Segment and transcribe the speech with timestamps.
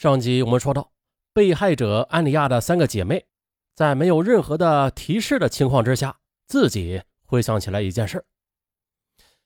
[0.00, 0.92] 上集我们说到，
[1.34, 3.26] 被害者安里亚的三个姐妹，
[3.74, 8.24] 在没有任何的提示的情况之下，自己回想起来一件事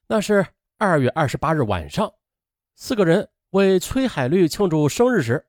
[0.06, 0.46] 那是
[0.79, 2.14] 二月二十八日晚上，
[2.77, 5.45] 四个人为崔海绿庆祝生日时，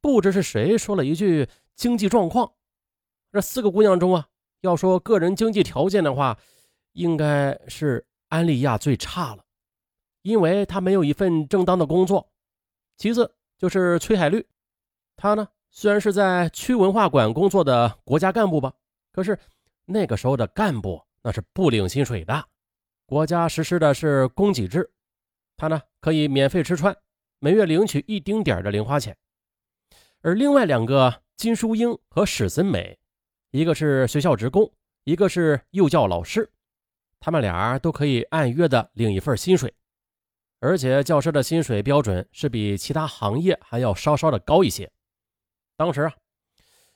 [0.00, 2.50] 不知是谁说了一句经济状况。
[3.30, 4.26] 这四个姑娘中啊，
[4.62, 6.38] 要说个人经济条件的话，
[6.92, 9.44] 应该是安利亚最差了，
[10.22, 12.32] 因为她没有一份正当的工作。
[12.96, 13.35] 其次。
[13.58, 14.46] 就是崔海绿，
[15.16, 18.72] 他呢虽然是在区文化馆工作的国家干部吧，
[19.12, 19.38] 可是
[19.84, 22.44] 那个时候的干部那是不领薪水的，
[23.06, 24.90] 国家实施的是供给制，
[25.56, 26.96] 他呢可以免费吃穿，
[27.38, 29.16] 每月领取一丁点的零花钱。
[30.22, 32.98] 而另外两个金淑英和史森美，
[33.52, 34.70] 一个是学校职工，
[35.04, 36.50] 一个是幼教老师，
[37.20, 39.72] 他们俩都可以按月的领一份薪水。
[40.58, 44.90] 而且教师的薪水标准是比其他行业还要稍稍的高一些。
[45.76, 46.14] 当时啊，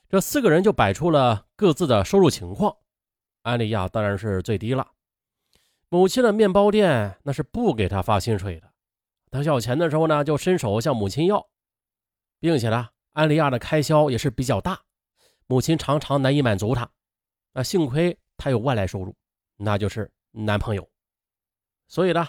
[0.09, 2.75] 这四个人就摆出了各自的收入情况。
[3.43, 4.91] 安利亚当然是最低了。
[5.89, 8.71] 母亲的面包店那是不给他发薪水的，
[9.29, 11.47] 他要钱的时候呢，就伸手向母亲要，
[12.39, 14.81] 并且呢，安利亚的开销也是比较大，
[15.45, 16.89] 母亲常常难以满足他。
[17.53, 19.15] 啊，幸亏他有外来收入，
[19.57, 20.89] 那就是男朋友。
[21.87, 22.27] 所以呢。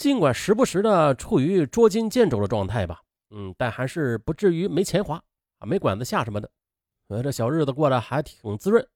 [0.00, 5.22] 尽管时不时的处于捉襟见肘的状态吧，嗯，但还是不至于没钱花
[5.58, 6.50] 啊，没管子下什么的，
[7.08, 8.88] 呃，这小日子过得还挺滋润。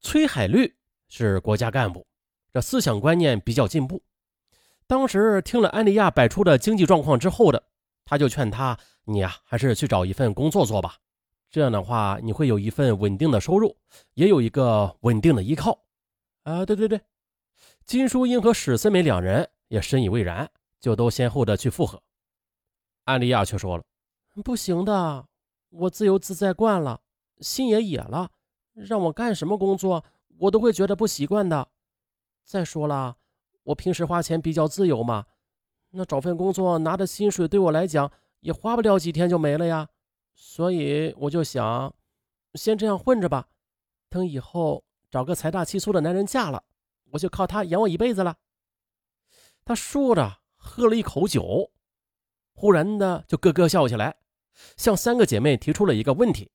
[0.00, 0.72] 崔海绿
[1.08, 2.06] 是国家干部，
[2.52, 4.00] 这思想观念比较进步。
[4.86, 7.60] 当时听了安利亚摆出的经济状况之后的，
[8.04, 10.94] 他就劝他：“你呀，还是去找一份工作做吧，
[11.50, 13.76] 这样的话你会有一份稳定的收入，
[14.14, 15.76] 也有一个稳定的依靠。”
[16.44, 17.00] 啊，对对对，
[17.84, 19.48] 金淑英和史思美两人。
[19.72, 22.02] 也深以为然，就都先后的去附和。
[23.04, 23.82] 安利亚却说了
[24.44, 25.26] ：“不行的，
[25.70, 27.00] 我自由自在惯了，
[27.40, 28.30] 心也野了，
[28.74, 30.04] 让我干什么工作，
[30.36, 31.66] 我都会觉得不习惯的。
[32.44, 33.16] 再说了，
[33.62, 35.24] 我平时花钱比较自由嘛，
[35.92, 39.88] 那找份工作拿的薪水对我来讲也花不了几天就没了呀。
[40.34, 41.94] 所以我就想，
[42.56, 43.48] 先这样混着吧，
[44.10, 46.62] 等以后找个财大气粗的男人嫁了，
[47.12, 48.36] 我就靠他养我一辈子了。”
[49.64, 51.70] 他说着，喝了一口酒，
[52.54, 54.16] 忽然的就咯咯笑起来，
[54.76, 56.50] 向三个姐妹提出了一个问题：“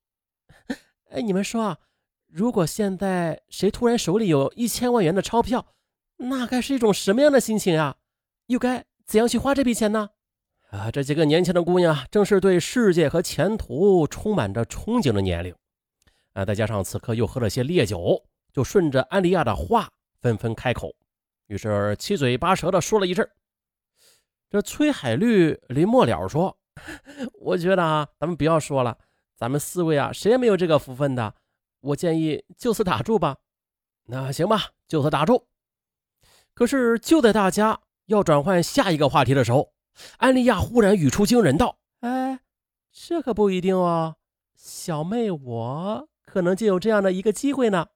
[1.10, 1.78] 哎，你们说啊，
[2.26, 5.74] 如果现在谁突然手里有一千万元的钞票，
[6.16, 7.96] 那该是一种什么样的心情啊？
[8.46, 10.10] 又该怎样去花这笔钱呢？”
[10.70, 15.54] 啊，这几个年轻的姑娘正是对世界和前途充满着憧憬的年龄，
[16.34, 19.88] 啊，再加上此刻又喝了些烈酒，就顺着安利亚的话
[20.20, 20.94] 纷纷开口。
[21.48, 23.28] 于是七嘴八舌的说了一阵
[24.50, 26.56] 这崔海绿临末了说
[27.40, 28.96] ：“我觉得啊，咱们不要说了，
[29.36, 31.34] 咱们四位啊，谁也没有这个福分的。
[31.80, 33.36] 我建议就此打住吧。
[34.04, 35.46] 那行吧，就此打住。
[36.54, 39.72] 可是就在大家要转换下一个话题的时候，
[40.16, 42.40] 安利亚忽然语出惊人，道：‘哎，
[42.90, 44.16] 这可不一定哦，
[44.54, 47.88] 小妹我可能就有这样的一个机会呢。’”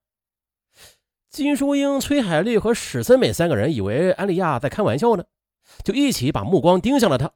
[1.32, 5.24] 金淑英、崔海丽和史森美三个人以为安利亚在开玩笑呢，
[5.82, 7.32] 就一起把目光盯向了他。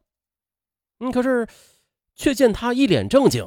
[0.98, 1.48] 嗯，可是
[2.14, 3.42] 却见他一脸正经，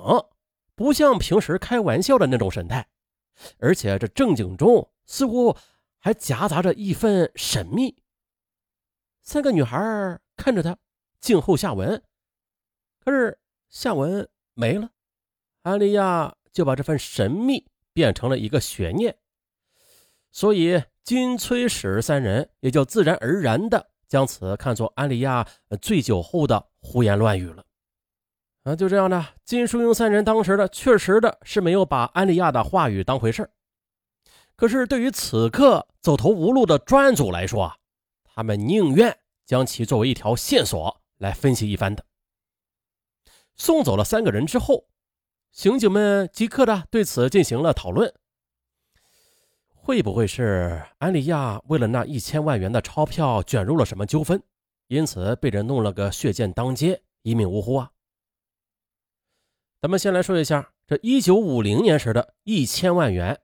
[0.73, 2.89] 不像平时开玩笑的那种神态，
[3.59, 5.55] 而且这正经中似乎
[5.99, 8.01] 还夹杂着一份神秘。
[9.21, 10.75] 三个女孩看着他，
[11.21, 12.01] 静候下文。
[13.05, 13.37] 可是
[13.69, 14.89] 下文没了，
[15.61, 19.15] 安利亚就把这份神秘变成了一个悬念。
[20.31, 25.47] 所以，金崔史三人也就自然而然的将此看作安利亚
[25.81, 27.65] 醉酒后的胡言乱语了。
[28.63, 33.49] 啊，就这样的，金淑英三人当时的确实的是没有把安利亚的话语当回事
[34.55, 37.77] 可是，对于此刻走投无路的专案组来说啊，
[38.23, 42.05] 他们宁愿将其作为一条线索来分析一番的。
[43.55, 44.87] 送走了三个人之后，
[45.51, 48.13] 刑警们即刻的对此进行了讨论。
[49.89, 54.39] 会不会是安利亚为了那一千万元的钞票卷入了什么纠纷，
[54.85, 57.91] 因此被人弄了个血溅当街，一命呜呼啊？
[59.81, 63.41] 咱们先来说一下，这一九五零年时的一千万元，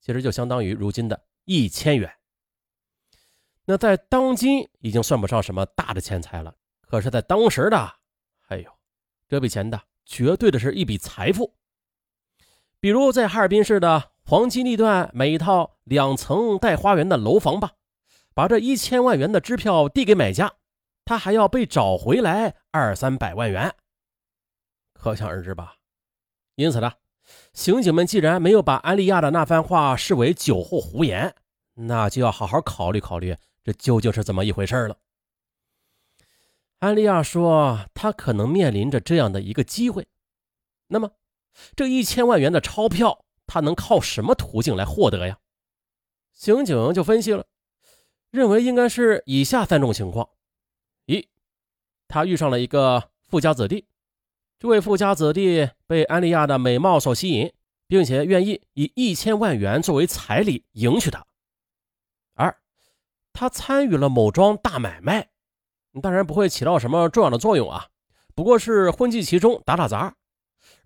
[0.00, 2.08] 其实就相当于如今的一千元。
[3.64, 7.94] 那在当今已经算不上什么大的钱财了，可是，在当时的，
[8.46, 8.70] 哎呦，
[9.26, 11.52] 这笔钱的绝对的是一笔财富。
[12.80, 14.10] 比如在哈尔滨市的。
[14.30, 17.72] 黄金地段买一套两层带花园的楼房吧，
[18.34, 20.52] 把这一千万元的支票递给买家，
[21.06, 23.74] 他还要被找回来二三百万元。
[24.92, 25.76] 可想而知吧。
[26.56, 26.92] 因此呢，
[27.54, 31.34] 刑警们既然没有把安利亚的那番话视为酒后胡言，
[31.72, 33.34] 那就要好好考虑考虑，
[33.64, 34.98] 这究竟是怎么一回事了。
[36.80, 40.06] 安利亚说，他可能面临着这样的一个机会，
[40.88, 41.12] 那么
[41.76, 45.38] 这一千万元的钞票，他能靠什么途径来获得呀？
[46.32, 47.46] 刑警就分析了，
[48.30, 50.28] 认为应该是以下三种情况：
[51.06, 51.28] 一，
[52.06, 53.86] 他遇上了一个富家子弟，
[54.58, 57.52] 这位富家子弟被安利亚的美貌所吸引，
[57.88, 61.22] 并且愿意以一千万元作为彩礼迎娶她；
[62.34, 62.56] 二，
[63.32, 65.30] 他参与了某桩大买卖，
[66.00, 67.88] 当然不会起到什么重要的作用啊，
[68.34, 70.14] 不过是混迹其中打打杂，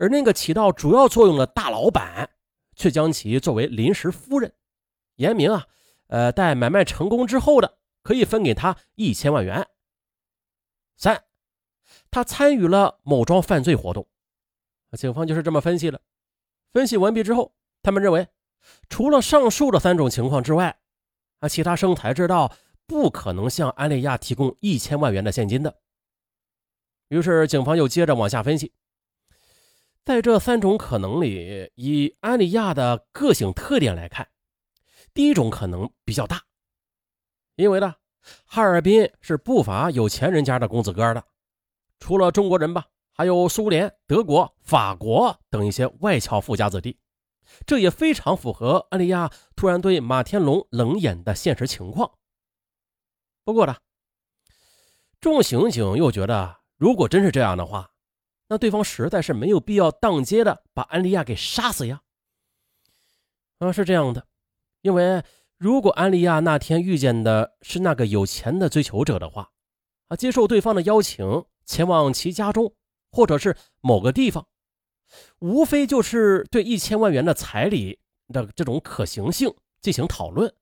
[0.02, 2.28] 而那个起到主要作用的大老板
[2.74, 4.52] 却将其作为临时夫人。
[5.14, 5.68] 言明啊，
[6.08, 9.64] 呃，待买卖成功之后的，可以分给他一千万元。
[10.96, 11.22] 三，
[12.10, 14.08] 他参与了某桩犯罪活动，
[14.98, 16.00] 警方就是这么分析的。
[16.72, 18.26] 分析完毕之后，他们认为，
[18.88, 20.80] 除了上述的三种情况之外，
[21.38, 22.52] 啊，其他生财之道
[22.88, 25.78] 不可能向安利亚提供一千万元的现金的。
[27.06, 28.72] 于是，警方又接着往下分析，
[30.04, 34.28] 在这三种可能里，以安利亚的个性特点来看。
[35.14, 36.42] 第一种可能比较大，
[37.54, 37.94] 因为呢，
[38.44, 41.22] 哈尔滨是不乏有钱人家的公子哥的，
[42.00, 46.98] 除了中国人吧，还有苏联、德国、法国等一些外侨富家子弟，
[47.64, 52.10] 这也非常符合安利亚突然对马天龙冷眼的现实情况。
[53.44, 53.76] 不过呢，
[55.20, 57.91] 众刑警又觉得，如果真是这样的话，
[58.52, 62.02] 那对方实在是没有必要当街的把安利亚给杀死呀。
[63.60, 64.26] 啊，是这样的。
[64.82, 65.24] 因为
[65.56, 69.52] 如果安利亚那天遇见的是那个有钱的追求者的话，
[70.08, 72.74] 啊，接受对方的邀请前往其家中
[73.10, 74.46] 或者是某个地方，
[75.38, 80.54] 无非就是对一千万元的彩礼的这种可行性进行讨论。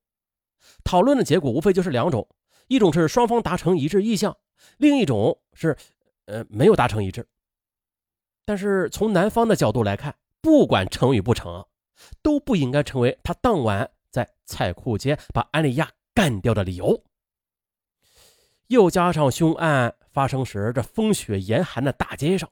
[0.84, 2.28] 讨论的结果无非就是两种：
[2.68, 4.36] 一种是双方达成一致意向，
[4.78, 5.76] 另一种是
[6.26, 7.26] 呃没有达成一致。
[8.50, 11.64] 但是从男方的角度来看，不管成与不成，
[12.20, 13.88] 都不应该成为他当晚。
[14.10, 17.04] 在菜库街把安利亚干掉的理由，
[18.66, 22.50] 又加上凶案发生时这风雪严寒的大街上，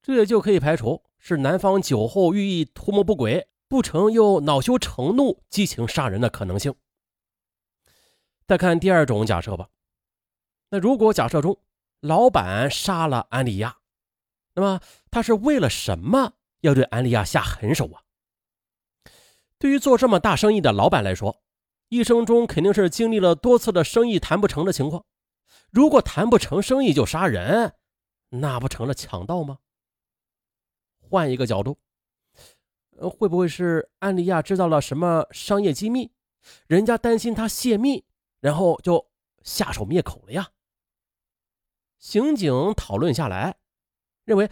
[0.00, 6.74] 这也就可以排除是男方酒后寓意图谋不轨，不成又恼羞成怒激情杀人的可能性。
[8.46, 9.68] 再看第二种假设吧，
[10.70, 11.58] 那如果假设中
[12.00, 13.76] 老板杀了安利亚，
[14.60, 14.78] 那么
[15.10, 18.02] 他是为了什么要对安利亚下狠手啊？
[19.56, 21.40] 对于做这么大生意的老板来说，
[21.88, 25.06] 一生中肯定是经历了多次的生意谈不成的情况。
[25.70, 27.72] 如果谈不成生意就杀人，
[28.28, 29.60] 那不成了强盗吗？
[30.98, 31.78] 换一个角度，
[32.98, 36.12] 会不会是安利亚知道了什么商业机密，
[36.66, 38.04] 人家担心他泄密，
[38.40, 39.08] 然后就
[39.42, 40.50] 下手灭口了呀？
[41.98, 43.56] 刑警讨论下来，
[44.30, 44.48] 认为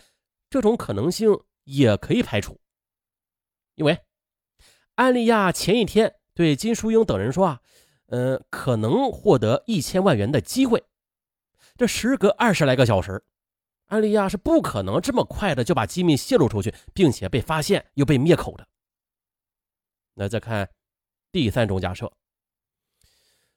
[0.51, 1.31] 这种可能性
[1.63, 2.61] 也可以排除，
[3.77, 3.97] 因为。
[4.97, 7.61] 安利亚前一天对金淑英等人说：“啊，
[8.07, 10.85] 呃，可能获得一千万元的机会。
[11.77, 13.25] 这时隔二十来个小时，
[13.87, 18.67] 安利亚是不可能这么快的就把机密泄露出去，并且被发现又被灭口的。
[20.15, 20.69] 那再看
[21.31, 22.13] 第三种假设，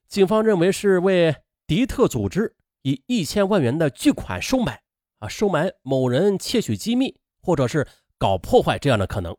[0.07, 4.83] 警方认为是为敌特组织以一千万元的巨款收买
[5.21, 7.87] 啊，收买某人窃取机密，或者是
[8.17, 9.37] 搞破坏这样的可能，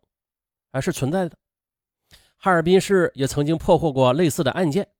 [0.72, 1.36] 还是存在的。”
[2.38, 4.92] 哈尔滨市也曾经破获过类似的案件，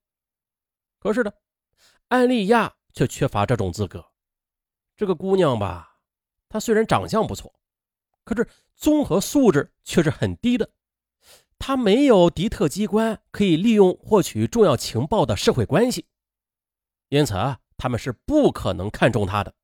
[0.98, 1.32] 可是呢，
[2.08, 4.04] 安利亚却缺乏这种资格。
[4.96, 5.98] 这个姑娘吧，
[6.48, 7.54] 她虽然长相不错，
[8.24, 10.68] 可是综合素质却是很低的。
[11.58, 16.06] 她没有敌特机关可以利用获取重要情报的社会关系，
[17.08, 19.54] 因此啊，他们是不可能看中她的。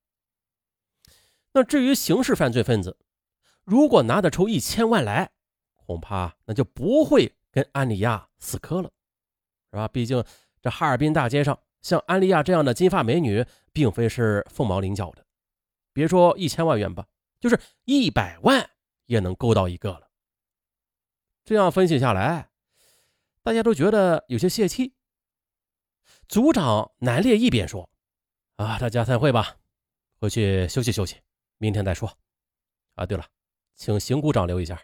[1.53, 2.97] 那至于刑事犯罪分子，
[3.65, 5.31] 如果拿得出一千万来，
[5.75, 7.35] 恐怕那就不会。
[7.51, 8.91] 跟安利亚死磕了，
[9.71, 9.89] 是吧？
[9.89, 10.23] 毕竟
[10.61, 15.25] 这哈尔滨大街上，像安利亚这样的金发美女，并非是凤毛麟角的。
[15.95, 17.07] 别说一千万元吧，
[17.41, 18.69] 就是一百万
[19.07, 20.11] 也能勾到一个了。
[21.43, 22.51] 这样分析下来，
[23.43, 24.95] 大家都觉得有些泄气。
[26.29, 27.89] 组长南烈一边说
[28.57, 29.57] ：“啊，大家散会吧，
[30.21, 31.17] 回去休息休息，
[31.59, 32.19] 明天再说。
[32.95, 33.27] 啊，对了，
[33.77, 34.83] 请邢股长留一下。”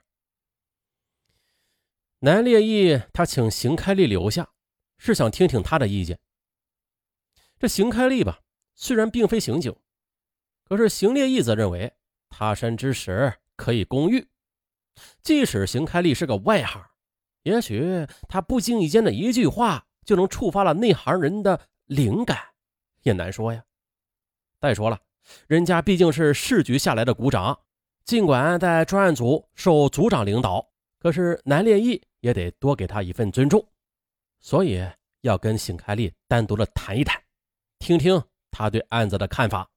[2.20, 4.52] 南烈义他请邢开利留下，
[4.98, 6.18] 是想听听他的意见。
[7.58, 8.40] 这邢开利吧，
[8.74, 9.74] 虽然并非刑警，
[10.64, 11.94] 可是邢烈义则认为
[12.28, 14.26] 他山之石可以攻玉。
[15.22, 16.82] 即使邢开利是个外行，
[17.42, 22.54] 也许他不经意间的一句话就能触发了内行人的灵感，
[23.02, 23.64] 也难说呀。
[24.60, 24.98] 再说了，
[25.46, 27.58] 人家毕竟是市局下来的股长，
[28.04, 33.66] 尽管在专案组受组长领导，可是南烈义也得多给他一份尊重，
[34.40, 34.82] 所以
[35.22, 37.20] 要跟邢开利单独的谈一谈，
[37.78, 39.70] 听听他对案子的看法。